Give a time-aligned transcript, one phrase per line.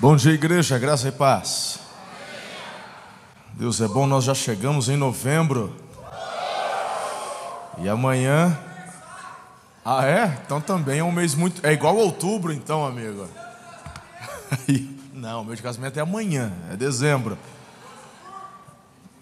[0.00, 1.78] Bom dia, igreja, graça e paz.
[3.52, 5.76] Deus é bom, nós já chegamos em novembro.
[7.76, 8.58] E amanhã.
[9.84, 10.38] Ah, é?
[10.42, 11.66] Então também é um mês muito.
[11.66, 13.28] É igual outubro, então, amigo.
[15.12, 17.36] Não, meu de casamento é amanhã, é dezembro.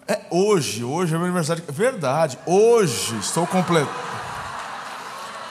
[0.07, 1.65] É hoje, hoje é meu aniversário.
[1.69, 3.91] Verdade, hoje estou completo.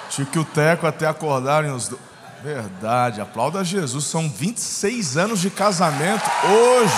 [0.09, 2.06] Tive o teco até acordarem os dois.
[2.47, 4.05] Verdade, aplauda Jesus.
[4.05, 6.95] São 26 anos de casamento hoje.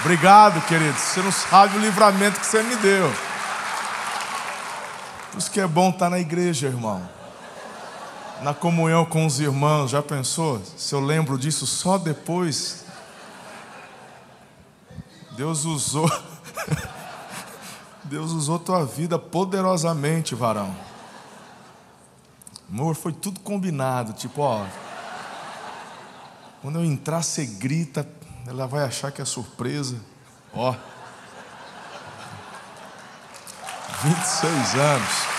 [0.00, 0.96] Obrigado, querido.
[0.96, 3.12] Você não sabe o livramento que você me deu.
[5.30, 7.06] Por isso que é bom estar na igreja, irmão.
[8.40, 9.90] Na comunhão com os irmãos.
[9.90, 10.62] Já pensou?
[10.74, 12.86] Se eu lembro disso só depois.
[15.32, 16.10] Deus usou.
[18.04, 20.95] Deus usou tua vida poderosamente, varão.
[22.70, 24.12] Amor, foi tudo combinado.
[24.12, 24.66] Tipo, ó.
[26.62, 28.08] Quando eu entrar, você grita,
[28.46, 30.00] ela vai achar que é surpresa.
[30.52, 30.74] Ó.
[34.02, 35.36] 26 anos.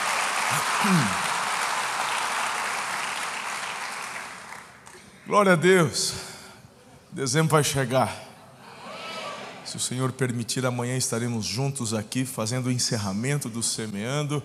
[5.27, 6.13] Glória a Deus.
[7.11, 8.15] Dezembro vai chegar.
[9.65, 14.41] Se o Senhor permitir, amanhã estaremos juntos aqui fazendo o encerramento do semeando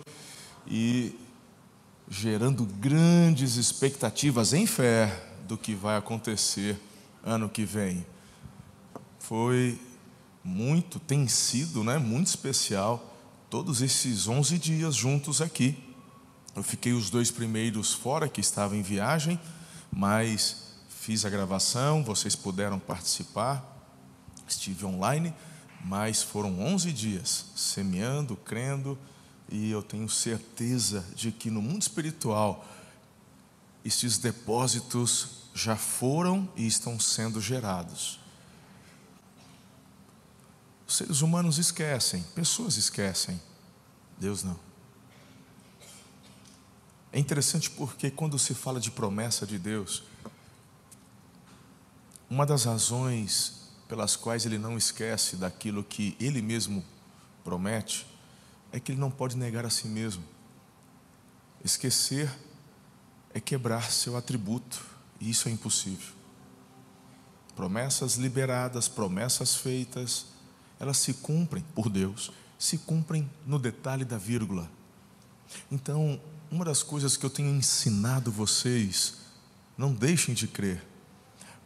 [0.67, 1.17] e
[2.13, 6.79] gerando grandes expectativas em fé do que vai acontecer
[7.25, 8.05] ano que vem.
[9.19, 9.81] Foi
[10.45, 13.17] muito, tem sido, né, muito especial
[13.49, 15.83] todos esses 11 dias juntos aqui.
[16.55, 19.41] Eu fiquei os dois primeiros fora, que estava em viagem,
[19.91, 23.65] mas fiz a gravação, vocês puderam participar,
[24.47, 25.33] estive online,
[25.83, 28.99] mas foram 11 dias semeando, crendo,
[29.53, 32.67] e eu tenho certeza de que no mundo espiritual,
[33.84, 38.19] esses depósitos já foram e estão sendo gerados.
[40.88, 43.38] Os seres humanos esquecem, pessoas esquecem,
[44.19, 44.59] Deus não.
[47.12, 50.03] É interessante porque quando se fala de promessa de Deus,
[52.31, 56.82] uma das razões pelas quais ele não esquece daquilo que ele mesmo
[57.44, 58.12] promete
[58.72, 60.25] é que ele não pode negar a si mesmo.
[61.65, 62.33] Esquecer
[63.34, 64.84] é quebrar seu atributo,
[65.21, 66.12] e isso é impossível.
[67.55, 70.27] Promessas liberadas, promessas feitas,
[70.81, 74.69] elas se cumprem por Deus, se cumprem no detalhe da vírgula.
[75.71, 79.19] Então, uma das coisas que eu tenho ensinado vocês,
[79.77, 80.83] não deixem de crer,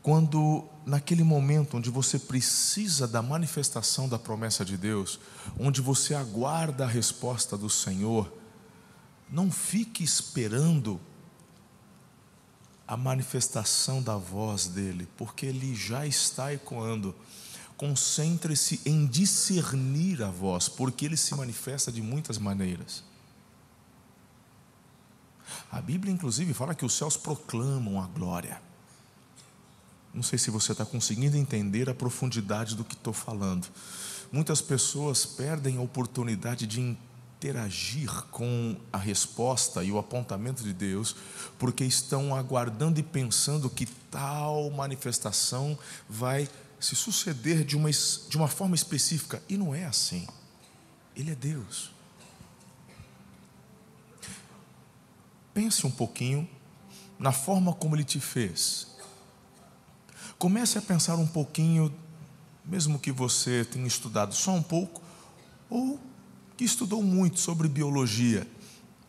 [0.06, 5.18] quando naquele momento onde você precisa da manifestação da promessa de Deus,
[5.58, 8.32] onde você aguarda a resposta do Senhor,
[9.28, 11.00] não fique esperando
[12.86, 17.12] a manifestação da voz dele, porque ele já está ecoando.
[17.76, 23.02] Concentre-se em discernir a voz, porque ele se manifesta de muitas maneiras.
[25.68, 28.64] A Bíblia, inclusive, fala que os céus proclamam a glória.
[30.16, 33.68] Não sei se você está conseguindo entender a profundidade do que estou falando.
[34.32, 41.14] Muitas pessoas perdem a oportunidade de interagir com a resposta e o apontamento de Deus,
[41.58, 45.78] porque estão aguardando e pensando que tal manifestação
[46.08, 46.48] vai
[46.80, 49.42] se suceder de uma, de uma forma específica.
[49.46, 50.26] E não é assim.
[51.14, 51.90] Ele é Deus.
[55.52, 56.48] Pense um pouquinho
[57.18, 58.95] na forma como Ele te fez.
[60.38, 61.92] Comece a pensar um pouquinho,
[62.64, 65.02] mesmo que você tenha estudado só um pouco,
[65.70, 65.98] ou
[66.56, 68.46] que estudou muito sobre biologia,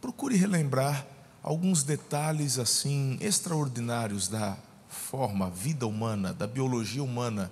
[0.01, 1.05] procure relembrar
[1.43, 4.57] alguns detalhes assim extraordinários da
[4.87, 7.51] forma, vida humana, da biologia humana.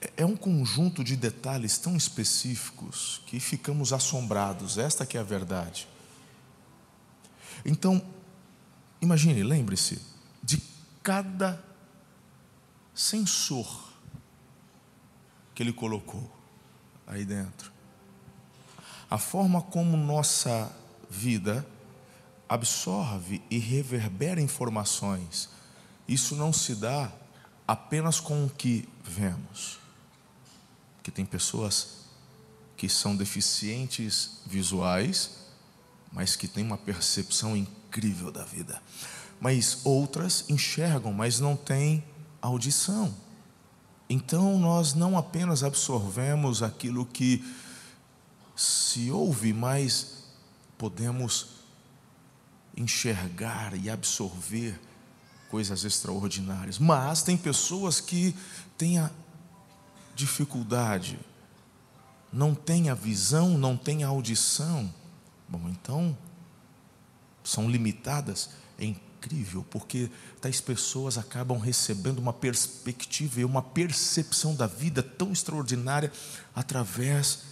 [0.00, 4.78] É, é um conjunto de detalhes tão específicos que ficamos assombrados.
[4.78, 5.88] Esta que é a verdade.
[7.64, 8.02] Então,
[9.00, 10.00] imagine, lembre-se
[10.42, 10.62] de
[11.02, 11.62] cada
[12.94, 13.92] sensor
[15.54, 16.30] que ele colocou
[17.06, 17.72] aí dentro.
[19.10, 20.74] A forma como nossa
[21.10, 21.66] vida
[22.48, 25.48] absorve e reverbera informações,
[26.06, 27.12] isso não se dá
[27.66, 29.78] apenas com o que vemos.
[31.02, 32.04] Que tem pessoas
[32.76, 35.44] que são deficientes visuais,
[36.12, 38.82] mas que têm uma percepção incrível da vida.
[39.40, 42.04] Mas outras enxergam, mas não têm
[42.46, 43.14] audição.
[44.08, 47.44] Então nós não apenas absorvemos aquilo que
[48.54, 50.24] se ouve, mas
[50.76, 51.46] podemos
[52.76, 54.80] enxergar e absorver
[55.50, 56.78] coisas extraordinárias.
[56.78, 58.34] Mas tem pessoas que
[58.76, 59.10] têm a
[60.14, 61.18] dificuldade,
[62.32, 64.92] não têm a visão, não têm a audição.
[65.48, 66.16] Bom, então
[67.42, 68.50] são limitadas.
[68.78, 68.84] É
[69.24, 70.10] incrível, porque
[70.40, 76.12] tais pessoas acabam recebendo uma perspectiva e uma percepção da vida tão extraordinária
[76.54, 77.44] através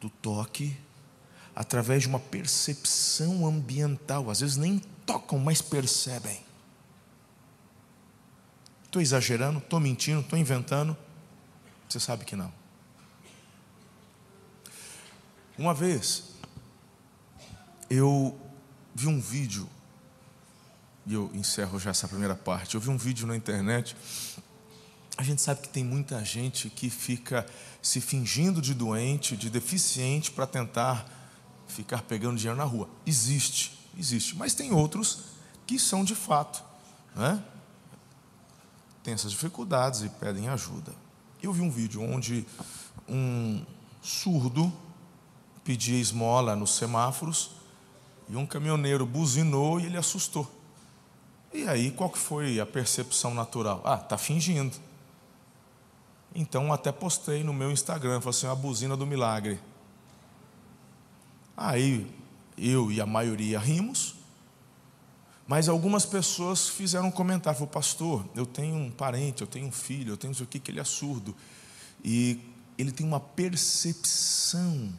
[0.00, 0.76] do toque,
[1.54, 4.30] através de uma percepção ambiental.
[4.30, 6.42] Às vezes nem tocam, mas percebem.
[8.84, 10.96] Estou exagerando, estou mentindo, estou inventando.
[11.88, 12.52] Você sabe que não.
[15.56, 16.30] Uma vez,
[17.88, 18.36] eu
[18.94, 19.68] vi um vídeo,
[21.06, 22.74] e eu encerro já essa primeira parte.
[22.74, 23.96] Eu vi um vídeo na internet.
[25.16, 27.46] A gente sabe que tem muita gente que fica
[27.82, 31.06] se fingindo de doente, de deficiente, para tentar
[31.68, 32.88] ficar pegando dinheiro na rua.
[33.06, 34.36] Existe, existe.
[34.36, 35.24] Mas tem outros
[35.66, 36.64] que são de fato,
[37.14, 37.42] né?
[39.02, 40.92] Tem essas dificuldades e pedem ajuda.
[41.42, 42.46] Eu vi um vídeo onde
[43.06, 43.62] um
[44.02, 44.72] surdo
[45.62, 47.50] pedia esmola nos semáforos
[48.28, 50.63] e um caminhoneiro buzinou e ele assustou.
[51.54, 53.80] E aí, qual que foi a percepção natural?
[53.84, 54.76] Ah, tá fingindo.
[56.34, 59.60] Então, até postei no meu Instagram, falei assim, a buzina do milagre.
[61.56, 62.12] Aí,
[62.58, 64.16] eu e a maioria rimos,
[65.46, 69.72] mas algumas pessoas fizeram um comentário, falou, pastor, eu tenho um parente, eu tenho um
[69.72, 71.36] filho, eu tenho não sei o que, que ele é surdo.
[72.02, 72.40] E
[72.76, 74.92] ele tem uma percepção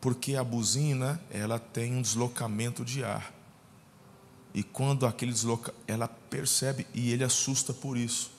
[0.00, 3.39] porque a buzina ela tem um deslocamento de ar.
[4.52, 8.32] E quando aquele desloca, ela percebe e ele assusta por isso.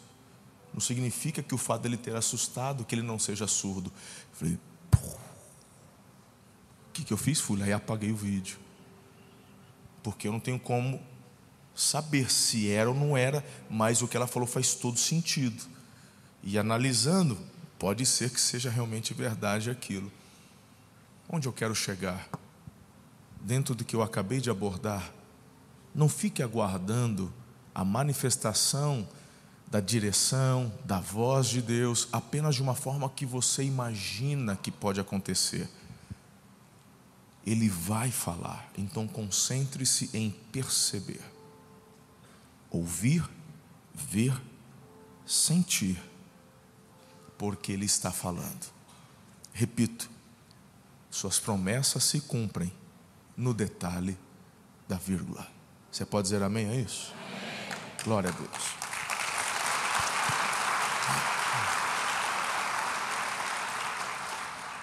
[0.73, 3.91] Não significa que o fato dele ter assustado que ele não seja surdo.
[3.91, 4.59] Eu falei,
[6.89, 7.39] o que, que eu fiz?
[7.39, 8.57] Fui e apaguei o vídeo.
[10.03, 11.01] Porque eu não tenho como
[11.75, 15.63] saber se era ou não era, mas o que ela falou faz todo sentido.
[16.43, 17.37] E analisando,
[17.79, 20.11] pode ser que seja realmente verdade aquilo.
[21.29, 22.27] Onde eu quero chegar?
[23.39, 25.13] Dentro do que eu acabei de abordar,
[25.93, 27.31] não fique aguardando
[27.73, 29.07] a manifestação
[29.71, 34.99] da direção, da voz de Deus, apenas de uma forma que você imagina que pode
[34.99, 35.69] acontecer.
[37.45, 41.21] Ele vai falar, então concentre-se em perceber,
[42.69, 43.27] ouvir,
[43.93, 44.39] ver,
[45.25, 45.97] sentir,
[47.37, 48.69] porque Ele está falando.
[49.53, 50.09] Repito,
[51.09, 52.71] suas promessas se cumprem
[53.35, 54.17] no detalhe
[54.87, 55.60] da vírgula.
[55.91, 57.13] Você pode dizer amém a isso?
[57.13, 57.79] Amém.
[58.03, 58.81] Glória a Deus.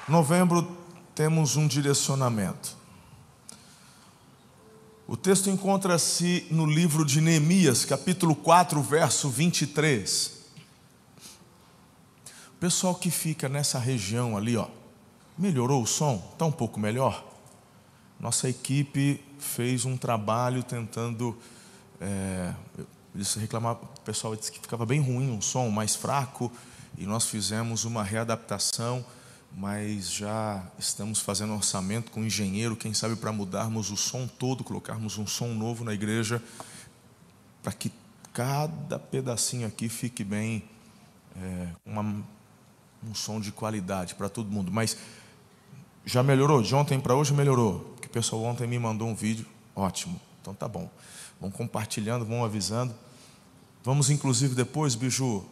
[0.06, 0.76] Novembro
[1.14, 2.76] temos um direcionamento.
[5.06, 10.38] O texto encontra-se no livro de Neemias, capítulo 4, verso 23.
[12.49, 14.69] O pessoal que fica nessa região ali, ó,
[15.38, 16.20] Melhorou o som?
[16.32, 17.25] Está um pouco melhor?
[18.20, 21.36] Nossa equipe fez um trabalho tentando.
[22.00, 22.52] É,
[23.14, 26.52] eles reclamavam, o pessoal disse que ficava bem ruim, um som mais fraco,
[26.96, 29.04] e nós fizemos uma readaptação,
[29.56, 34.62] mas já estamos fazendo orçamento com o engenheiro, quem sabe para mudarmos o som todo,
[34.62, 36.42] colocarmos um som novo na igreja,
[37.62, 37.90] para que
[38.32, 40.62] cada pedacinho aqui fique bem,
[41.37, 44.70] é, um som de qualidade para todo mundo.
[44.70, 44.96] Mas
[46.04, 46.62] já melhorou?
[46.62, 47.98] De ontem para hoje melhorou.
[48.08, 49.46] Que o pessoal ontem me mandou um vídeo.
[49.76, 50.18] Ótimo.
[50.40, 50.90] Então tá bom.
[51.38, 52.94] Vão compartilhando, vão avisando.
[53.84, 55.44] Vamos inclusive depois, Biju,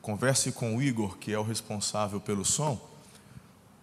[0.00, 2.80] converse com o Igor, que é o responsável pelo som.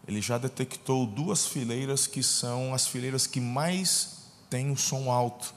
[0.07, 5.53] Ele já detectou duas fileiras que são as fileiras que mais têm o som alto.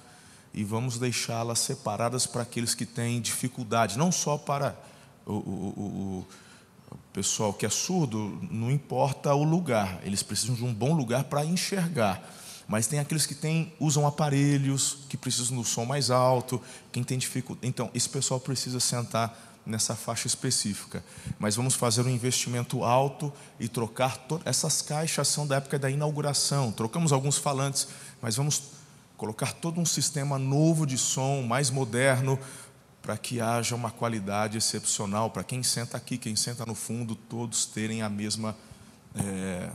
[0.53, 4.77] E vamos deixá-las separadas para aqueles que têm dificuldade, não só para
[5.25, 6.27] o, o,
[6.91, 11.25] o, pessoal que é surdo, não importa o lugar, eles precisam de um bom lugar
[11.25, 12.21] para enxergar.
[12.67, 17.19] Mas tem aqueles que têm, usam aparelhos, que precisam do som mais alto, quem tem
[17.19, 17.67] dificuldade.
[17.67, 21.03] Então, esse pessoal precisa sentar nessa faixa específica.
[21.39, 24.19] Mas vamos fazer um investimento alto e trocar.
[24.45, 26.73] Essas caixas são da época da inauguração.
[26.73, 27.89] Trocamos alguns falantes,
[28.21, 28.63] mas vamos
[29.17, 32.39] colocar todo um sistema novo de som, mais moderno,
[33.01, 37.67] para que haja uma qualidade excepcional, para quem senta aqui, quem senta no fundo, todos
[37.67, 38.57] terem a mesma,
[39.15, 39.69] é,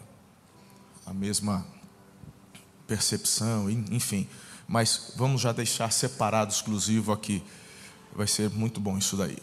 [1.05, 1.63] a mesma
[2.89, 4.27] percepção, enfim.
[4.67, 7.43] Mas vamos já deixar separado, exclusivo aqui.
[8.15, 9.37] Vai ser muito bom isso daí.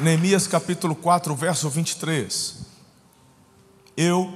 [0.00, 2.66] Neemias capítulo 4, verso 23.
[3.96, 4.32] eu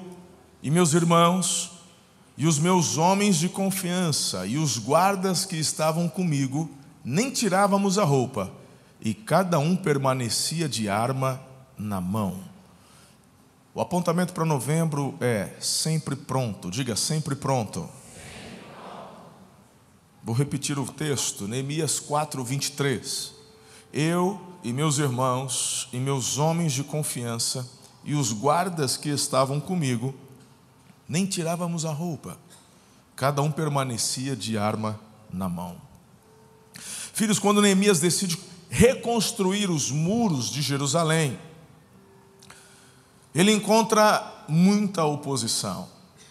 [0.63, 1.73] e meus irmãos,
[2.37, 6.71] e os meus homens de confiança, e os guardas que estavam comigo,
[7.05, 8.62] nem tirávamos a roupa,
[9.05, 11.41] e cada um permanecia de arma
[11.77, 12.41] na mão.
[13.75, 17.89] O apontamento para novembro é sempre pronto, diga sempre pronto.
[20.23, 23.33] Vou repetir o texto, Neemias 4, 23.
[23.93, 27.69] Eu e meus irmãos e meus homens de confiança
[28.05, 30.15] e os guardas que estavam comigo,
[31.09, 32.39] nem tirávamos a roupa,
[33.17, 35.01] cada um permanecia de arma
[35.33, 35.77] na mão.
[37.13, 38.37] Filhos, quando Neemias decide
[38.73, 41.39] reconstruir os muros de Jerusalém,
[43.35, 45.87] ele encontra muita oposição.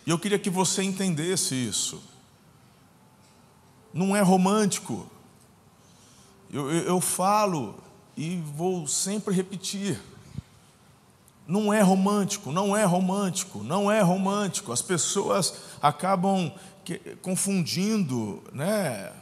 [0.08, 2.02] E eu queria que você entendesse isso.
[3.94, 5.06] Não é romântico.
[6.52, 7.76] Eu, eu, eu falo
[8.18, 10.02] e vou sempre repetir.
[11.48, 14.72] Não é romântico, não é romântico, não é romântico.
[14.72, 16.52] As pessoas acabam
[17.22, 19.14] confundindo né,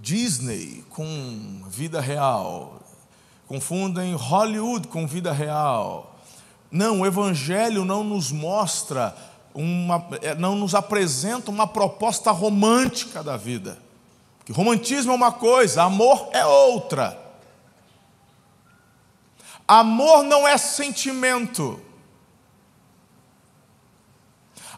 [0.00, 2.80] Disney com vida real,
[3.46, 6.18] confundem Hollywood com vida real.
[6.70, 9.14] Não, o Evangelho não nos mostra,
[9.52, 13.78] uma, é, não nos apresenta uma proposta romântica da vida.
[14.38, 17.18] Porque romantismo é uma coisa, amor é outra.
[19.68, 21.80] Amor não é sentimento.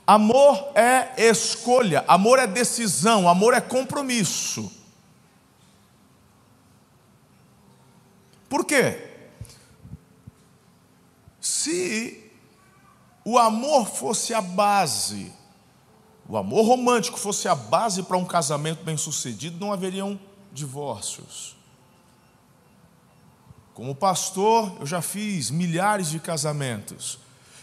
[0.04, 4.81] Amor é escolha, amor é decisão, amor é compromisso.
[8.52, 8.98] Por quê?
[11.40, 12.30] Se
[13.24, 15.32] o amor fosse a base,
[16.28, 20.20] o amor romântico fosse a base para um casamento bem-sucedido, não haveriam
[20.52, 21.56] divórcios.
[23.72, 27.20] Como pastor, eu já fiz milhares de casamentos,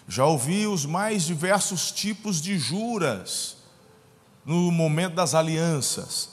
[0.07, 3.57] já ouvi os mais diversos tipos de juras
[4.43, 6.31] no momento das alianças.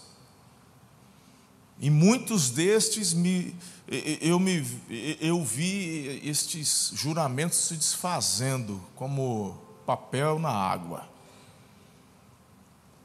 [1.78, 3.54] E muitos destes me,
[3.88, 4.66] eu, me,
[5.20, 11.16] eu vi estes juramentos se desfazendo como papel na água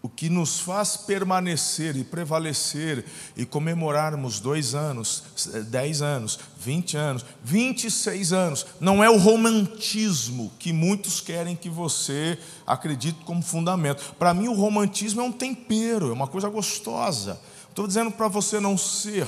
[0.04, 3.06] o que nos faz permanecer e prevalecer
[3.38, 5.24] e comemorarmos dois anos,
[5.68, 11.56] dez anos, vinte anos, vinte e seis anos, não é o romantismo que muitos querem
[11.56, 12.36] que você
[12.66, 14.16] acredite como fundamento.
[14.18, 17.40] Para mim, o romantismo é um tempero, é uma coisa gostosa.
[17.70, 19.28] Estou dizendo para você não ser,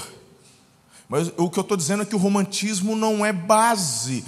[1.13, 4.25] mas o que eu estou dizendo é que o romantismo não é base,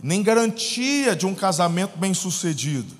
[0.00, 2.94] nem garantia de um casamento bem sucedido.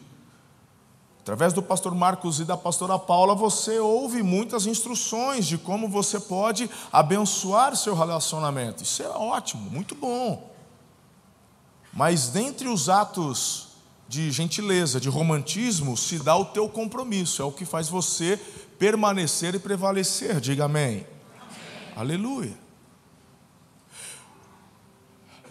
[1.20, 6.18] Através do pastor Marcos e da pastora Paula, você ouve muitas instruções de como você
[6.18, 8.82] pode abençoar seu relacionamento.
[8.82, 10.52] Isso é ótimo, muito bom.
[11.92, 13.68] Mas dentre os atos
[14.08, 18.36] de gentileza, de romantismo, se dá o teu compromisso, é o que faz você
[18.80, 20.40] permanecer e prevalecer.
[20.40, 21.06] Diga amém.
[21.36, 21.92] amém.
[21.94, 22.67] Aleluia.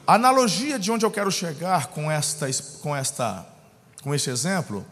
[0.07, 2.47] A analogia de onde eu quero chegar com esta
[2.81, 3.45] com esta
[4.01, 4.85] com este exemplo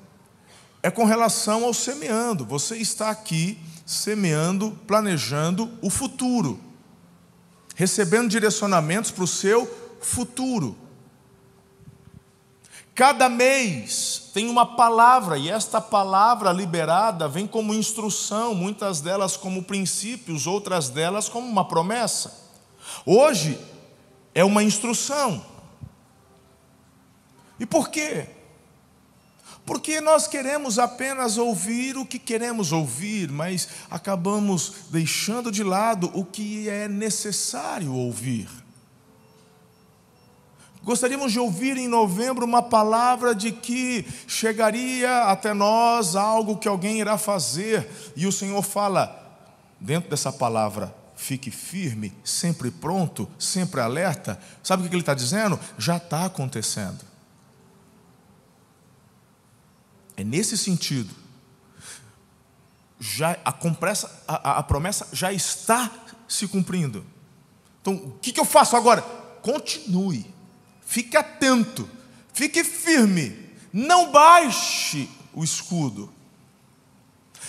[0.83, 2.43] é com relação ao semeando.
[2.43, 6.59] Você está aqui semeando, planejando o futuro,
[7.75, 9.65] recebendo direcionamentos para o seu
[10.01, 10.77] futuro.
[12.93, 19.63] Cada mês tem uma palavra, e esta palavra liberada vem como instrução, muitas delas como
[19.63, 22.33] princípios, outras delas como uma promessa.
[23.05, 23.57] Hoje
[24.35, 25.43] é uma instrução.
[27.57, 28.27] E por quê?
[29.65, 36.23] Porque nós queremos apenas ouvir o que queremos ouvir, mas acabamos deixando de lado o
[36.23, 38.47] que é necessário ouvir.
[40.83, 46.99] Gostaríamos de ouvir em novembro uma palavra de que chegaria até nós algo que alguém
[46.99, 49.41] irá fazer, e o Senhor fala,
[49.79, 50.93] dentro dessa palavra,
[51.25, 54.39] fique firme, sempre pronto, sempre alerta.
[54.61, 55.59] Sabe o que ele está dizendo?
[55.77, 57.03] Já está acontecendo.
[60.15, 61.13] É nesse sentido.
[62.99, 65.91] Já a, compressa, a, a promessa já está
[66.27, 67.03] se cumprindo.
[67.81, 69.01] Então, o que, que eu faço agora?
[69.41, 70.25] Continue,
[70.85, 71.89] fique atento,
[72.33, 76.11] fique firme, não baixe o escudo.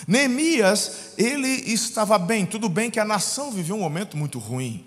[0.05, 4.85] Neemias, ele estava bem, tudo bem que a nação viveu um momento muito ruim.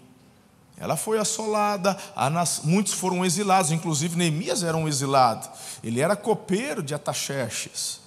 [0.77, 1.97] Ela foi assolada,
[2.65, 5.49] muitos foram exilados, inclusive Neemias era um exilado.
[5.83, 8.01] Ele era copeiro de Ataxerxes.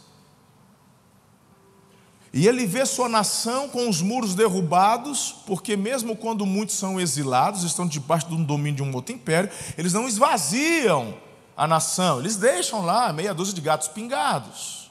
[2.34, 7.64] E ele vê sua nação com os muros derrubados, porque mesmo quando muitos são exilados,
[7.64, 11.14] estão debaixo do domínio de um outro império, eles não esvaziam
[11.56, 12.20] a nação.
[12.20, 14.83] Eles deixam lá meia dúzia de gatos pingados.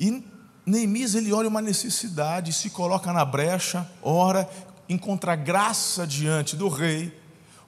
[0.00, 0.24] E
[0.64, 4.48] Neemias ele olha uma necessidade, se coloca na brecha, ora,
[4.88, 7.14] encontra graça diante do rei.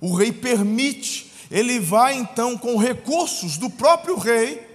[0.01, 4.67] O rei permite, ele vai então com recursos do próprio rei.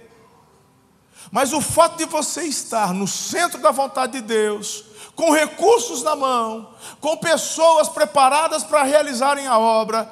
[1.32, 4.84] Mas o fato de você estar no centro da vontade de Deus,
[5.16, 10.10] com recursos na mão, com pessoas preparadas para realizarem a obra,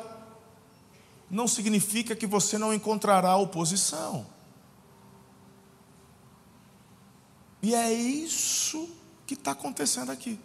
[1.31, 4.27] não significa que você não encontrará oposição.
[7.63, 8.89] E é isso
[9.27, 10.39] que está acontecendo aqui.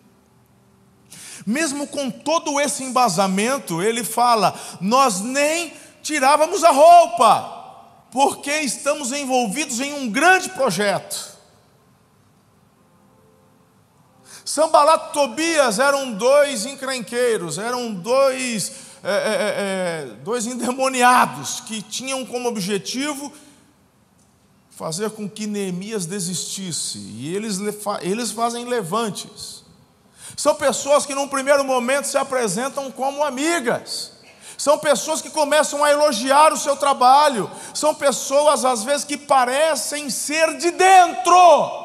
[1.46, 9.80] Mesmo com todo esse embasamento, ele fala: nós nem tirávamos a roupa, porque estamos envolvidos
[9.80, 11.32] em um grande projeto.
[14.44, 18.72] Sambalat e Tobias eram dois encrenqueiros, eram dois,
[19.04, 23.32] é, é, é, dois endemoniados que tinham como objetivo
[24.82, 26.98] fazer com que Neemias desistisse.
[26.98, 27.60] E eles,
[28.02, 29.64] eles fazem levantes.
[30.36, 34.14] São pessoas que, num primeiro momento, se apresentam como amigas.
[34.58, 37.50] São pessoas que começam a elogiar o seu trabalho.
[37.76, 41.82] São pessoas, às vezes, que parecem ser de dentro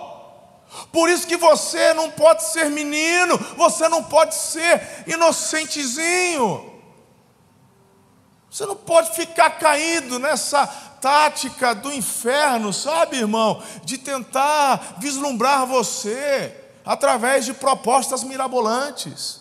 [0.92, 6.74] por isso que você não pode ser menino, você não pode ser inocentezinho.
[8.50, 10.66] Você não pode ficar caído nessa
[11.06, 13.62] tática do inferno, sabe, irmão?
[13.84, 16.52] De tentar vislumbrar você
[16.84, 19.38] através de propostas mirabolantes.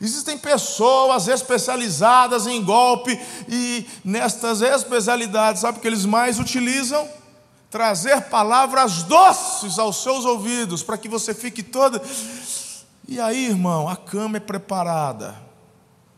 [0.00, 7.18] Existem pessoas especializadas em golpe e nestas especialidades, sabe o que eles mais utilizam?
[7.70, 12.00] trazer palavras doces aos seus ouvidos, para que você fique toda.
[13.06, 15.34] E aí, irmão, a cama é preparada,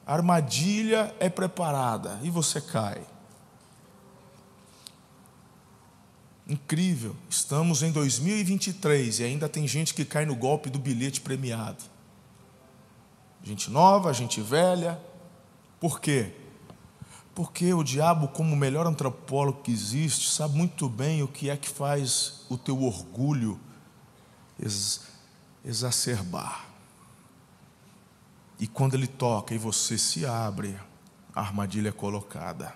[0.07, 3.01] a armadilha é preparada, e você cai.
[6.51, 11.85] Incrível, estamos em 2023 e ainda tem gente que cai no golpe do bilhete premiado.
[13.45, 15.01] Gente nova, gente velha.
[15.79, 16.35] Por quê?
[17.37, 21.57] Porque o diabo, como o melhor antropólogo que existe, sabe muito bem o que é
[21.57, 23.61] que faz o teu orgulho
[24.59, 25.03] ex
[25.65, 26.67] exacerbar.
[28.59, 30.77] E quando ele toca e você se abre,
[31.33, 32.75] a armadilha é colocada.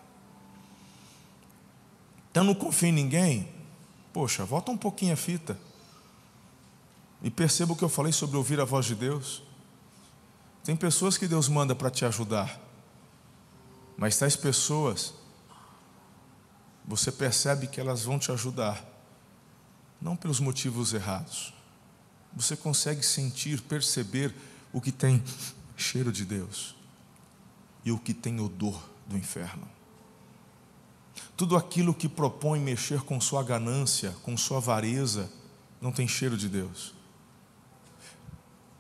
[2.31, 3.64] Então não confia em ninguém?
[4.15, 5.59] Poxa, volta um pouquinho a fita.
[7.21, 9.43] E perceba o que eu falei sobre ouvir a voz de Deus.
[10.63, 12.61] Tem pessoas que Deus manda para te ajudar.
[13.97, 15.15] Mas tais pessoas,
[16.85, 18.85] você percebe que elas vão te ajudar,
[20.01, 21.53] não pelos motivos errados.
[22.35, 24.33] Você consegue sentir, perceber
[24.73, 25.25] o que tem
[25.77, 26.77] cheiro de Deus
[27.85, 29.74] e o que tem odor do inferno.
[31.37, 35.31] Tudo aquilo que propõe mexer com sua ganância, com sua avareza,
[35.81, 36.95] não tem cheiro de Deus.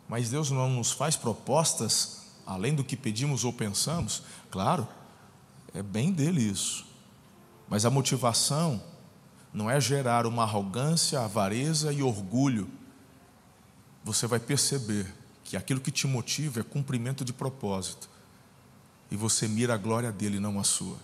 [0.08, 4.22] Mas Deus não nos faz propostas além do que pedimos ou pensamos?
[4.50, 4.86] Claro,
[5.72, 6.86] é bem dele isso.
[7.68, 8.82] Mas a motivação
[9.52, 12.70] não é gerar uma arrogância, avareza e orgulho.
[14.04, 15.12] Você vai perceber
[15.42, 18.08] que aquilo que te motiva é cumprimento de propósito.
[19.10, 20.96] E você mira a glória dele, não a sua.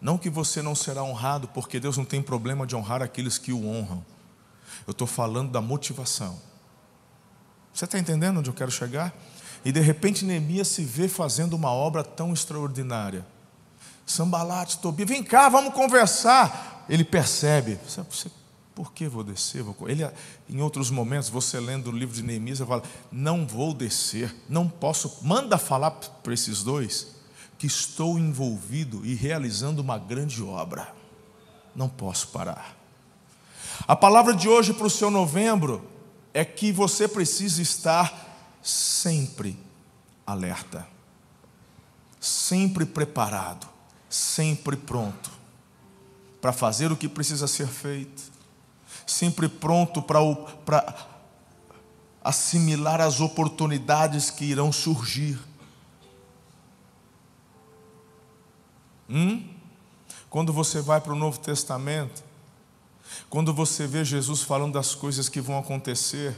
[0.00, 3.52] Não que você não será honrado, porque Deus não tem problema de honrar aqueles que
[3.52, 4.04] o honram.
[4.86, 6.38] Eu estou falando da motivação.
[7.72, 9.14] Você está entendendo onde eu quero chegar?
[9.64, 13.26] E de repente Neemias se vê fazendo uma obra tão extraordinária.
[14.04, 16.84] Sambalate, Tobias, vem cá, vamos conversar.
[16.88, 18.30] Ele percebe, você,
[18.74, 19.64] por que vou descer?
[19.88, 20.08] Ele,
[20.48, 24.68] em outros momentos, você lendo o livro de Neemias, ele fala: Não vou descer, não
[24.68, 25.18] posso.
[25.22, 27.15] Manda falar para esses dois
[27.58, 30.94] que estou envolvido e realizando uma grande obra.
[31.74, 32.76] Não posso parar.
[33.86, 35.84] A palavra de hoje para o seu novembro
[36.32, 39.58] é que você precisa estar sempre
[40.26, 40.86] alerta,
[42.20, 43.66] sempre preparado,
[44.08, 45.30] sempre pronto
[46.40, 48.22] para fazer o que precisa ser feito,
[49.06, 50.94] sempre pronto para
[52.22, 55.38] assimilar as oportunidades que irão surgir.
[59.08, 59.48] Hum?
[60.28, 62.22] Quando você vai para o Novo Testamento,
[63.30, 66.32] quando você vê Jesus falando das coisas que vão acontecer,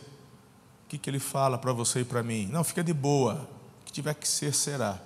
[0.85, 2.47] o que, que ele fala para você e para mim?
[2.47, 3.49] Não, fica de boa.
[3.83, 5.01] O que tiver que ser, será.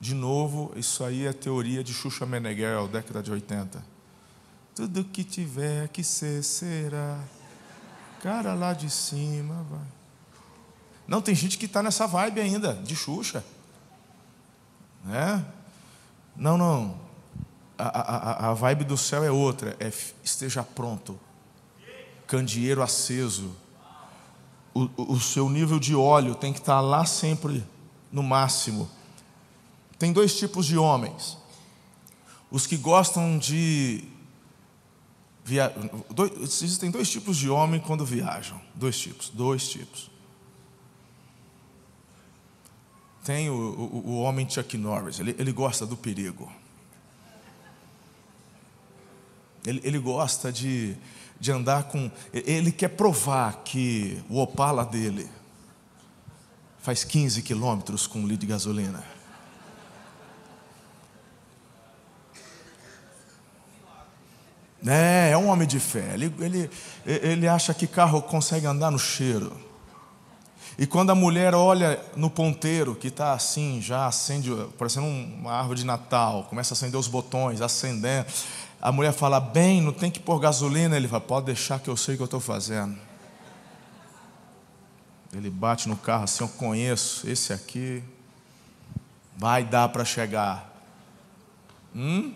[0.00, 3.84] De novo, isso aí é teoria de Xuxa Meneghel, década de 80.
[4.74, 7.22] Tudo que tiver que ser, será.
[8.22, 9.86] Cara lá de cima, vai.
[11.06, 13.44] Não, tem gente que está nessa vibe ainda, de Xuxa.
[15.04, 15.44] né?
[16.40, 16.98] Não, não.
[17.76, 19.76] A, a, a vibe do céu é outra.
[19.78, 19.92] É
[20.24, 21.20] esteja pronto.
[22.26, 23.54] Candeeiro aceso.
[24.72, 27.62] O, o, seu nível de óleo tem que estar lá sempre
[28.10, 28.90] no máximo.
[29.98, 31.36] Tem dois tipos de homens.
[32.50, 34.04] Os que gostam de
[35.44, 35.74] via...
[36.08, 36.32] dois...
[36.40, 38.58] existem dois tipos de homem quando viajam.
[38.74, 40.09] Dois tipos, dois tipos.
[43.24, 46.50] Tem o, o, o homem Chuck Norris, ele, ele gosta do perigo.
[49.66, 50.96] Ele, ele gosta de,
[51.38, 52.10] de andar com.
[52.32, 55.28] Ele quer provar que o Opala dele
[56.78, 59.04] faz 15 quilômetros com litro de gasolina.
[64.86, 66.14] É, é um homem de fé.
[66.14, 66.70] Ele, ele,
[67.04, 69.69] ele acha que carro consegue andar no cheiro.
[70.80, 75.80] E quando a mulher olha no ponteiro, que está assim, já acende, parecendo uma árvore
[75.80, 78.26] de Natal, começa a acender os botões, acendendo.
[78.80, 80.96] A mulher fala, bem, não tem que pôr gasolina.
[80.96, 82.96] Ele fala, pode deixar que eu sei o que eu estou fazendo.
[85.34, 88.02] Ele bate no carro assim, eu conheço, esse aqui
[89.36, 90.66] vai dar para chegar.
[91.94, 92.32] Hum?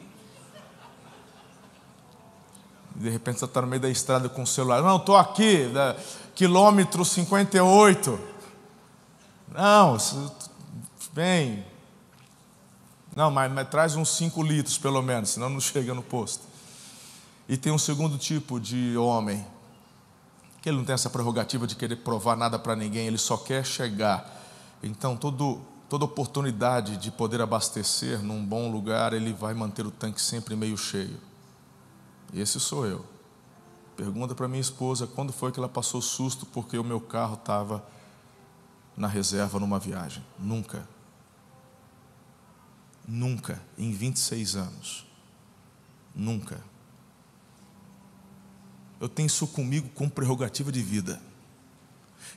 [2.95, 4.83] De repente você está no meio da estrada com o celular.
[4.83, 5.67] Não, estou aqui,
[6.35, 8.34] quilômetro 58.
[9.49, 9.97] Não,
[11.13, 11.65] bem.
[13.15, 16.45] Não, mas, mas traz uns 5 litros pelo menos, senão não chega no posto.
[17.49, 19.47] E tem um segundo tipo de homem,
[20.61, 23.65] que ele não tem essa prerrogativa de querer provar nada para ninguém, ele só quer
[23.65, 24.43] chegar.
[24.83, 30.21] Então, todo, toda oportunidade de poder abastecer num bom lugar, ele vai manter o tanque
[30.21, 31.21] sempre meio cheio.
[32.33, 33.05] Esse sou eu.
[33.97, 37.85] Pergunta para minha esposa quando foi que ela passou susto porque o meu carro estava
[38.97, 40.25] na reserva numa viagem.
[40.39, 40.89] Nunca.
[43.07, 45.07] Nunca, em 26 anos.
[46.15, 46.63] Nunca.
[49.01, 51.21] Eu tenho isso comigo como prerrogativa de vida.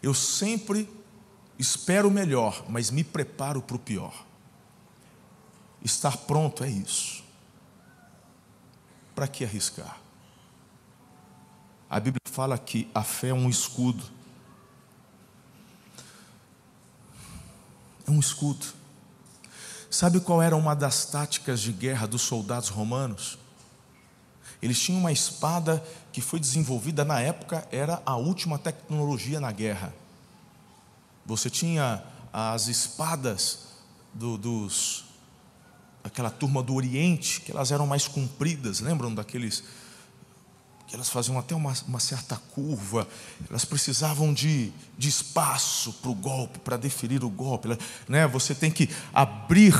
[0.02, 0.90] Eu sempre
[1.58, 4.26] espero o melhor, mas me preparo para o pior.
[5.84, 7.24] Estar pronto é isso.
[9.16, 10.00] Para que arriscar?
[11.90, 14.04] A Bíblia fala que a fé é um escudo.
[18.08, 18.66] É um escudo.
[19.90, 23.38] Sabe qual era uma das táticas de guerra dos soldados romanos?
[24.62, 29.94] Eles tinham uma espada que foi desenvolvida na época, era a última tecnologia na guerra.
[31.26, 33.60] Você tinha as espadas
[34.14, 35.06] do, dos
[36.04, 39.64] aquela turma do Oriente, que elas eram mais compridas, lembram daqueles
[40.88, 43.06] que elas faziam até uma, uma certa curva,
[43.50, 47.68] elas precisavam de, de espaço para o golpe, para deferir o golpe.
[48.08, 48.26] Né?
[48.28, 49.76] Você tem que abrir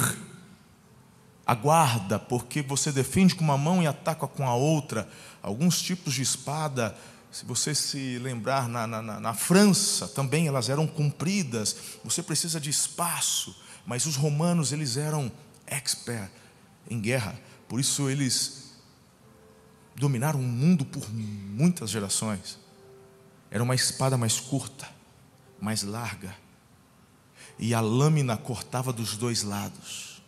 [1.46, 5.08] a guarda, porque você defende com uma mão e ataca com a outra.
[5.42, 6.94] Alguns tipos de espada,
[7.32, 12.70] se você se lembrar, na, na, na França também elas eram compridas, você precisa de
[12.70, 15.32] espaço, mas os romanos eles eram
[15.66, 16.30] expert
[16.90, 17.40] em guerra,
[17.70, 18.67] por isso eles
[19.98, 22.60] dominaram o mundo por muitas gerações.
[23.50, 24.88] Era uma espada mais curta,
[25.60, 26.36] mais larga,
[27.58, 30.22] e a lâmina cortava dos dois lados.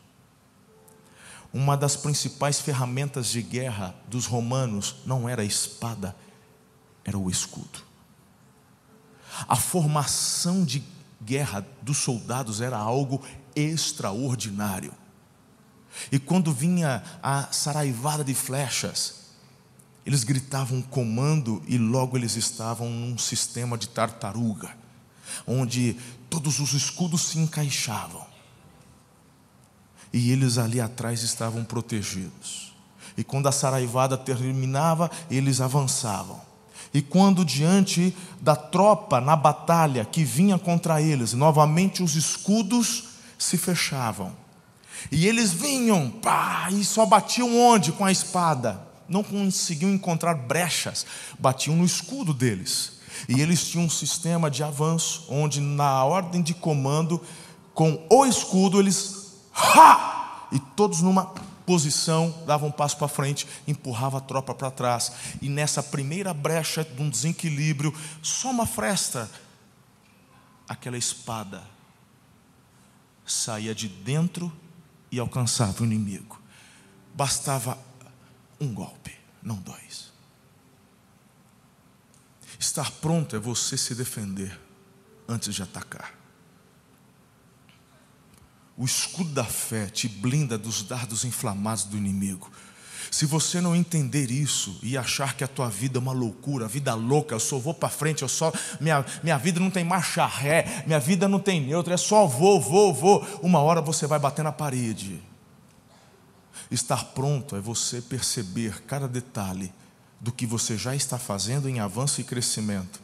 [1.54, 6.16] Uma das principais ferramentas de guerra dos romanos não era a espada,
[7.04, 7.84] era o escudo.
[9.48, 10.84] A formação de
[11.22, 13.24] guerra dos soldados era algo
[13.56, 14.94] extraordinário.
[16.12, 19.19] E quando vinha a saraivada de flechas,
[20.06, 24.76] eles gritavam comando e logo eles estavam num sistema de tartaruga,
[25.46, 25.96] onde
[26.30, 28.26] todos os escudos se encaixavam.
[30.12, 32.74] E eles ali atrás estavam protegidos.
[33.16, 36.42] E quando a saraivada terminava, eles avançavam.
[36.94, 43.58] E quando diante da tropa na batalha que vinha contra eles, novamente os escudos se
[43.58, 44.36] fechavam.
[45.12, 47.92] E eles vinham, pá, e só batiam onde?
[47.92, 48.89] Com a espada.
[49.10, 51.06] Não conseguiam encontrar brechas,
[51.38, 53.00] batiam no escudo deles.
[53.28, 57.22] E eles tinham um sistema de avanço, onde na ordem de comando,
[57.74, 60.48] com o escudo, eles, ha!
[60.52, 61.34] E todos numa
[61.66, 65.12] posição, davam um passo para frente, empurrava a tropa para trás.
[65.42, 69.30] E nessa primeira brecha de um desequilíbrio, só uma fresta,
[70.68, 71.64] aquela espada
[73.26, 74.52] saía de dentro
[75.12, 76.42] e alcançava o inimigo.
[77.14, 77.78] Bastava
[78.60, 80.12] um golpe, não dois.
[82.60, 84.60] Estar pronto é você se defender
[85.28, 86.14] antes de atacar.
[88.76, 92.52] O escudo da fé te blinda dos dardos inflamados do inimigo.
[93.12, 96.94] Se você não entender isso e achar que a tua vida é uma loucura, vida
[96.94, 100.84] louca, eu só vou para frente, eu só minha, minha vida não tem marcha ré,
[100.86, 103.26] minha vida não tem neutro, é só vou, vou, vou.
[103.42, 105.22] Uma hora você vai bater na parede.
[106.70, 109.74] Estar pronto é você perceber cada detalhe
[110.20, 113.02] do que você já está fazendo em avanço e crescimento,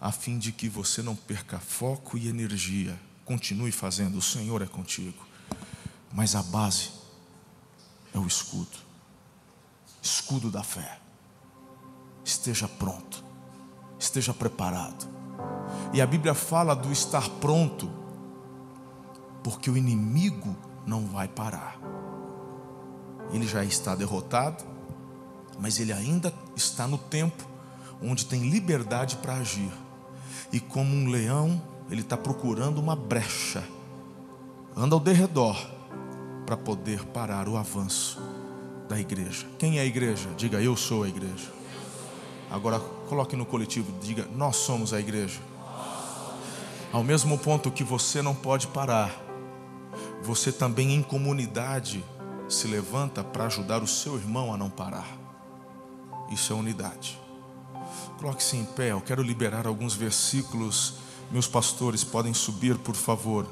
[0.00, 2.98] a fim de que você não perca foco e energia.
[3.24, 5.26] Continue fazendo, o Senhor é contigo.
[6.12, 6.90] Mas a base
[8.14, 8.84] é o escudo
[10.04, 10.98] escudo da fé.
[12.22, 13.24] Esteja pronto,
[13.98, 15.08] esteja preparado.
[15.92, 17.90] E a Bíblia fala do estar pronto,
[19.42, 20.54] porque o inimigo
[20.86, 21.78] não vai parar.
[23.34, 24.64] Ele já está derrotado,
[25.58, 27.44] mas ele ainda está no tempo
[28.00, 29.72] onde tem liberdade para agir.
[30.52, 33.64] E como um leão, ele está procurando uma brecha,
[34.76, 35.56] anda ao derredor
[36.46, 38.22] para poder parar o avanço
[38.88, 39.46] da igreja.
[39.58, 40.28] Quem é a igreja?
[40.36, 41.52] Diga, eu sou a igreja.
[42.48, 45.40] Agora coloque no coletivo, diga, nós somos a igreja.
[46.92, 49.10] Ao mesmo ponto que você não pode parar,
[50.22, 52.04] você também em comunidade
[52.48, 55.06] se levanta para ajudar o seu irmão a não parar.
[56.30, 57.18] Isso é unidade.
[58.18, 60.94] Coloque-se em pé, eu quero liberar alguns versículos.
[61.30, 63.46] Meus pastores podem subir, por favor.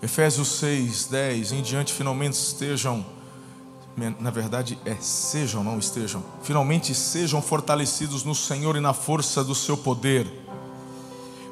[0.00, 3.04] Efésios 6, 10 em diante, finalmente estejam,
[4.20, 9.56] na verdade é sejam, não estejam, finalmente sejam fortalecidos no Senhor e na força do
[9.56, 10.26] seu poder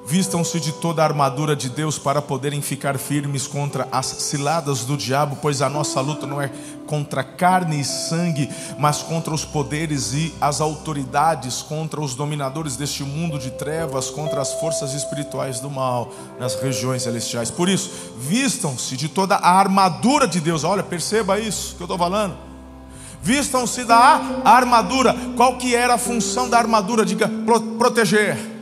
[0.09, 4.97] Vistam-se de toda a armadura de Deus para poderem ficar firmes contra as ciladas do
[4.97, 6.49] diabo, pois a nossa luta não é
[6.87, 13.03] contra carne e sangue, mas contra os poderes e as autoridades, contra os dominadores deste
[13.03, 17.51] mundo de trevas, contra as forças espirituais do mal nas regiões celestiais.
[17.51, 20.63] Por isso, vistam-se de toda a armadura de Deus.
[20.63, 22.37] Olha, perceba isso que eu estou falando.
[23.21, 25.17] Vistam-se da armadura.
[25.37, 27.05] Qual que era a função da armadura?
[27.05, 27.29] Diga,
[27.77, 28.56] proteger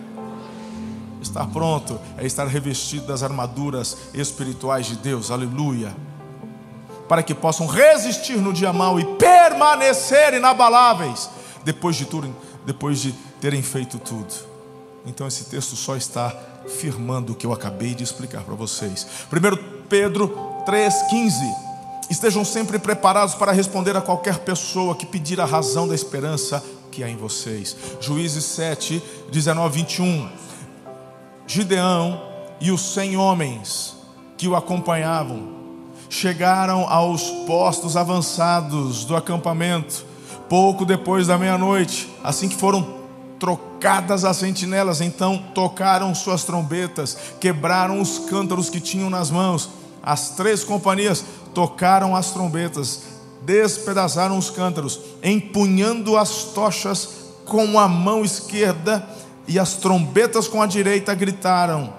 [1.25, 5.97] Estar pronto é estar revestido das armaduras espirituais de Deus, aleluia.
[7.09, 11.31] Para que possam resistir no dia mau e permanecer inabaláveis
[11.65, 12.35] depois de tudo,
[12.67, 14.35] depois de terem feito tudo.
[15.07, 16.35] Então esse texto só está
[16.69, 19.07] firmando o que eu acabei de explicar para vocês.
[19.33, 20.29] 1 Pedro
[20.67, 21.33] 3,15.
[22.11, 27.03] Estejam sempre preparados para responder a qualquer pessoa que pedir a razão da esperança que
[27.03, 27.75] há em vocês.
[27.99, 30.45] Juízes 7, 19, 21.
[31.47, 32.21] Gideão
[32.61, 33.97] e os cem homens
[34.37, 35.55] que o acompanhavam
[36.09, 40.07] chegaram aos postos avançados do acampamento
[40.49, 42.87] pouco depois da meia-noite, assim que foram
[43.39, 49.71] trocadas as sentinelas, então tocaram suas trombetas, quebraram os cântaros que tinham nas mãos.
[50.03, 53.03] As três companhias tocaram as trombetas,
[53.43, 57.09] despedaçaram os cântaros, empunhando as tochas
[57.45, 59.07] com a mão esquerda
[59.47, 61.93] e as trombetas com a direita gritaram: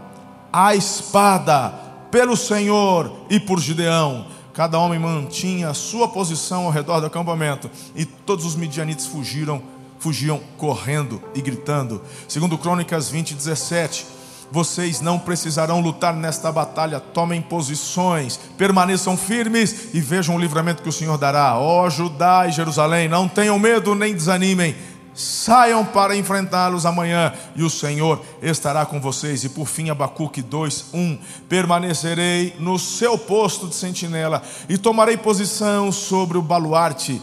[0.51, 1.69] A espada
[2.11, 4.27] pelo Senhor e por Gideão.
[4.53, 9.61] Cada homem mantinha a sua posição ao redor do acampamento, e todos os midianitas fugiram,
[9.99, 12.01] fugiam correndo e gritando.
[12.25, 14.15] Segundo Crônicas 20, 17.
[14.51, 17.01] Vocês não precisarão lutar nesta batalha.
[17.01, 21.59] Tomem posições, permaneçam firmes e vejam o livramento que o Senhor dará.
[21.59, 24.75] Ó Judá e Jerusalém, não tenham medo nem desanimem
[25.15, 29.45] Saiam para enfrentá-los amanhã, e o Senhor estará com vocês.
[29.45, 35.89] E por fim, Abacuque 2, 1: Permanecerei no seu posto de sentinela, e tomarei posição
[35.89, 37.21] sobre o baluarte,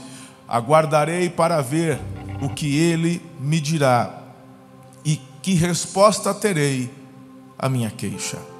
[0.48, 2.00] aguardarei para ver
[2.40, 4.22] o que ele me dirá,
[5.04, 6.90] e que resposta terei
[7.58, 8.51] à minha queixa.